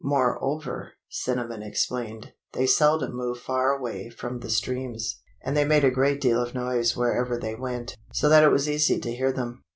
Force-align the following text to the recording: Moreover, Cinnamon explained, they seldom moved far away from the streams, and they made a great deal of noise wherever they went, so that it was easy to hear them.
Moreover, 0.03 0.93
Cinnamon 1.09 1.61
explained, 1.61 2.33
they 2.53 2.65
seldom 2.65 3.13
moved 3.15 3.39
far 3.41 3.69
away 3.77 4.09
from 4.09 4.39
the 4.39 4.49
streams, 4.49 5.21
and 5.43 5.55
they 5.55 5.63
made 5.63 5.83
a 5.83 5.91
great 5.91 6.19
deal 6.19 6.41
of 6.41 6.55
noise 6.55 6.97
wherever 6.97 7.37
they 7.37 7.53
went, 7.53 7.95
so 8.11 8.27
that 8.27 8.41
it 8.43 8.49
was 8.49 8.67
easy 8.67 8.99
to 8.99 9.15
hear 9.15 9.31
them. 9.31 9.61